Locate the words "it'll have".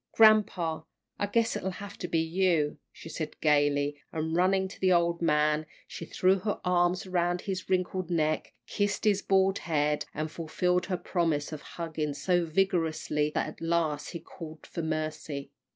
1.55-1.95